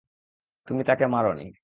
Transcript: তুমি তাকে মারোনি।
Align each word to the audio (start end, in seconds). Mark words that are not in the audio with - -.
তুমি 0.67 0.81
তাকে 0.83 1.05
মারোনি। 1.07 1.43